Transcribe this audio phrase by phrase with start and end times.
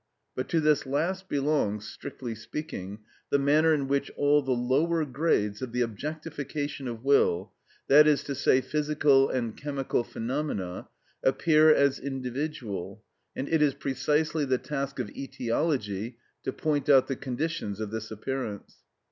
[0.35, 5.61] But to this last belongs, strictly speaking, the manner in which all the lower grades
[5.61, 7.51] of the objectification of will,
[7.87, 10.87] that is to say, physical and chemical phenomena,
[11.23, 13.03] appear as individual,
[13.35, 18.09] and it is precisely the task of etiology to point out the conditions of this
[18.09, 18.77] appearance.